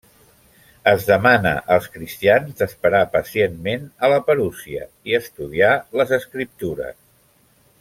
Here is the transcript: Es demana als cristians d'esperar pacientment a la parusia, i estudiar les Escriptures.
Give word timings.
Es 0.91 1.03
demana 1.09 1.51
als 1.75 1.89
cristians 1.97 2.55
d'esperar 2.61 3.03
pacientment 3.17 3.85
a 4.07 4.11
la 4.15 4.19
parusia, 4.31 4.89
i 5.11 5.17
estudiar 5.21 5.71
les 6.01 6.17
Escriptures. 6.21 6.99